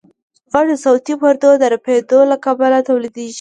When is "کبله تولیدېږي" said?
2.45-3.29